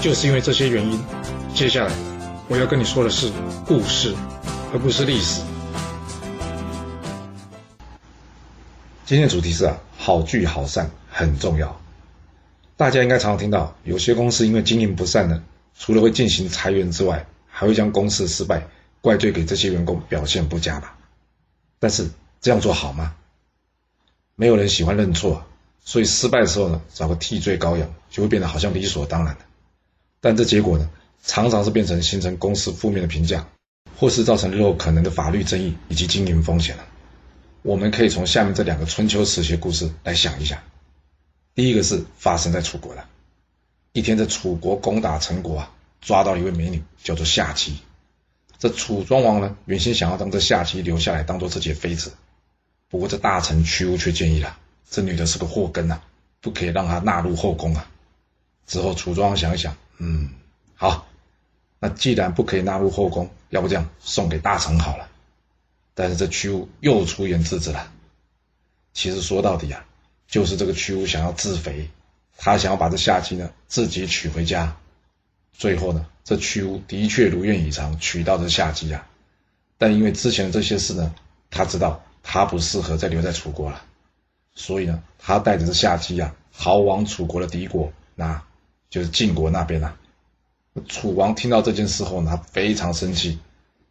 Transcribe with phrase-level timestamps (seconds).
[0.00, 1.00] 就是因为这些原因，
[1.54, 1.92] 接下来
[2.48, 3.32] 我要跟你说的是
[3.66, 4.14] 故事，
[4.72, 5.42] 而不是历史。
[9.04, 11.80] 今天的主题是啊，好聚好散很重要。
[12.76, 15.42] 大家应该常常听到，有些公司因为经营不善呢，
[15.76, 18.68] 除了会进行裁员之外，还会将公司的失败
[19.00, 20.96] 怪罪给这些员工表现不佳吧？
[21.80, 22.08] 但是
[22.40, 23.16] 这样做好吗？
[24.36, 25.44] 没有人喜欢认错，
[25.84, 29.40] 所以失败的时候呢，找个替罪羔羊就会变得好像理所当然的。
[30.20, 30.90] 但这结果呢，
[31.22, 33.46] 常常是变成形成公司负面的评价，
[33.96, 36.84] 或是造成日后可能的法律争议以及经营风险了。
[37.62, 40.62] 我们可以从下面这两个春秋时期故事来想一下。
[41.54, 43.04] 第一个是发生在楚国的，
[43.92, 47.76] 一天在楚国攻打陈国啊，抓到一位美女，叫做夏姬。
[48.58, 52.12] 这楚庄王呢，原先想要让这夏姬留下来当做自己的妃子，
[52.88, 54.56] 不过这大臣屈巫却建议了，
[54.90, 56.00] 这女的是个祸根呐，
[56.40, 57.88] 不可以让她纳入后宫啊。
[58.66, 59.76] 之后楚庄王想一想。
[60.00, 60.30] 嗯，
[60.76, 61.08] 好，
[61.80, 65.08] 那既然不可以纳入后宫，要不这样送给大臣好了。
[65.94, 67.92] 但是这屈巫又出言制止了。
[68.92, 69.84] 其实说到底啊，
[70.28, 71.90] 就是这个屈巫想要自肥，
[72.36, 74.76] 他想要把这夏姬呢自己娶回家。
[75.52, 79.04] 最后呢，这屈巫的确如愿以偿娶到这夏姬啊。
[79.78, 81.12] 但因为之前的这些事呢，
[81.50, 83.82] 他知道他不适合再留在楚国了，
[84.54, 88.44] 所以呢，他带着这夏姬啊逃往楚国的敌国那。
[88.90, 89.96] 就是晋国那边啊，
[90.88, 93.38] 楚王听到这件事后呢，非常生气，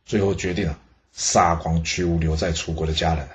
[0.06, 0.80] 最后决定了
[1.14, 3.28] 杀光屈巫留在楚国的家人。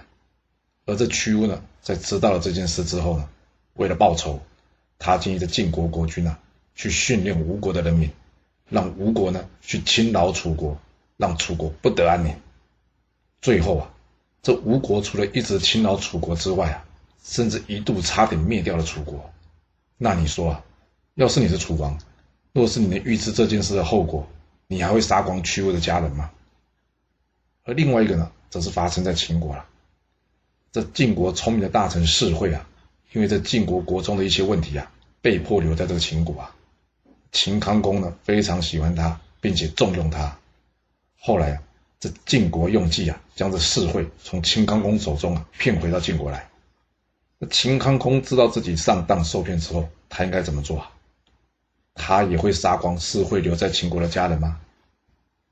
[0.87, 3.29] 而这屈巫呢，在知道了这件事之后呢，
[3.75, 4.41] 为了报仇，
[4.99, 6.39] 他建议这晋国国君啊，
[6.75, 8.11] 去训练吴国的人民，
[8.69, 10.77] 让吴国呢去侵扰楚国，
[11.17, 12.35] 让楚国不得安宁。
[13.41, 13.95] 最后啊，
[14.43, 16.85] 这吴国除了一直侵扰楚国之外啊，
[17.23, 19.33] 甚至一度差点灭掉了楚国。
[19.97, 20.65] 那你说啊？
[21.15, 21.99] 要是你是楚王，
[22.53, 24.27] 若是你能预知这件事的后果，
[24.67, 26.31] 你还会杀光屈巫的家人吗？
[27.65, 29.67] 而另外一个呢，则是发生在秦国了。
[30.73, 32.67] 这晋国聪明的大臣士会啊，
[33.13, 34.91] 因为这晋国国中的一些问题啊，
[35.21, 36.57] 被迫留在这个秦国啊。
[37.31, 40.39] 秦康公呢，非常喜欢他，并且重用他。
[41.19, 41.63] 后来啊，
[42.01, 46.49] 这晋国用计啊，将这士会从秦康公手中啊骗回到晋国来。
[47.39, 50.91] 那秦康公知道自己上当受骗之后，他应该怎么做啊？
[51.95, 54.59] 他也会杀光世会留在秦国的家人吗？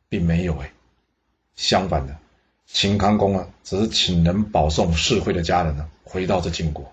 [0.08, 0.72] 并没有哎，
[1.54, 2.16] 相反的，
[2.66, 6.92] 秦康公啊，只是请人保送世会的家人呢回到这晋国。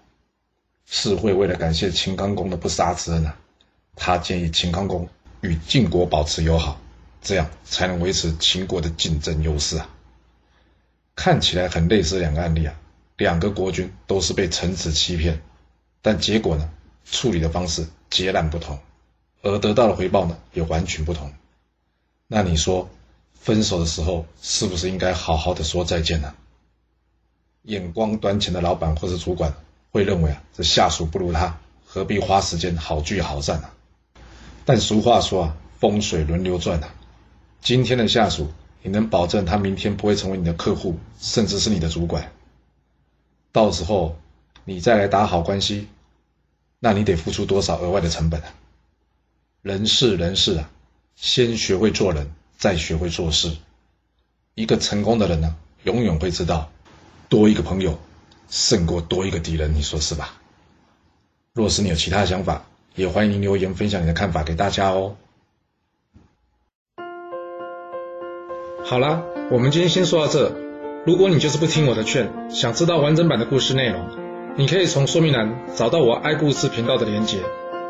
[0.85, 3.37] 世会为了感谢秦康公的不杀之恩啊，
[3.95, 5.09] 他建议秦康公
[5.41, 6.79] 与晋国保持友好，
[7.21, 9.89] 这样才能维持秦国的竞争优势啊。
[11.15, 12.75] 看起来很类似两个案例啊，
[13.17, 15.41] 两个国君都是被臣子欺骗，
[16.01, 16.69] 但结果呢，
[17.03, 18.77] 处理的方式截然不同。
[19.51, 21.31] 而得到的回报呢，也完全不同。
[22.27, 22.89] 那你说，
[23.33, 26.33] 分手的时候是不是应该好好的说再见呢？
[27.63, 29.53] 眼光短浅的老板或者主管
[29.91, 33.69] 会认为啊，这下属不如他，何必花时间好聚好散呢？
[34.65, 36.93] 但俗话说啊，风水轮流转啊。
[37.61, 38.49] 今天的下属，
[38.81, 42.31] 你能保证他明天不会成为你的客户，甚至是你的主管？
[43.51, 44.17] 到时候
[44.65, 45.87] 你再来打好关系，
[46.79, 48.53] 那你得付出多少额外的成本啊？
[49.67, 50.69] 人事人事啊，
[51.17, 53.51] 先学会做人，再学会做事。
[54.55, 56.71] 一个成功的人呢，永远会知道，
[57.27, 57.99] 多一个朋友
[58.49, 59.75] 胜过多一个敌人。
[59.75, 60.35] 你说是吧？
[61.51, 62.63] 若是你有其他想法，
[62.95, 65.17] 也欢迎留言分享你的看法给大家哦。
[68.85, 69.21] 好啦，
[69.51, 70.55] 我们今天先说到这。
[71.05, 74.07] 如果你就是不听我的劝，想知道完整版的故事内容，
[74.55, 77.41] 你可以从说明栏找到我爱故事频道的连结。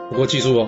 [0.09, 0.67] 不过记住哦。